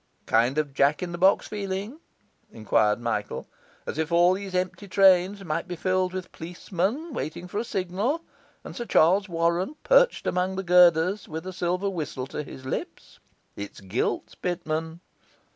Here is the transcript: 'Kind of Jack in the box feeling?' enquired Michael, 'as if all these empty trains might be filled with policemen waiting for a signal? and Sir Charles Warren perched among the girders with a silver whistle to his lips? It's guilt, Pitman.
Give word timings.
'Kind 0.25 0.57
of 0.57 0.73
Jack 0.73 1.03
in 1.03 1.11
the 1.11 1.17
box 1.19 1.47
feeling?' 1.47 1.99
enquired 2.51 2.99
Michael, 2.99 3.47
'as 3.85 3.99
if 3.99 4.11
all 4.11 4.33
these 4.33 4.55
empty 4.55 4.87
trains 4.87 5.45
might 5.45 5.67
be 5.67 5.75
filled 5.75 6.11
with 6.11 6.31
policemen 6.31 7.13
waiting 7.13 7.47
for 7.47 7.59
a 7.59 7.63
signal? 7.63 8.23
and 8.63 8.75
Sir 8.75 8.85
Charles 8.85 9.29
Warren 9.29 9.75
perched 9.83 10.25
among 10.25 10.55
the 10.55 10.63
girders 10.63 11.27
with 11.29 11.45
a 11.45 11.53
silver 11.53 11.87
whistle 11.87 12.25
to 12.25 12.41
his 12.41 12.65
lips? 12.65 13.19
It's 13.55 13.79
guilt, 13.79 14.35
Pitman. 14.41 15.01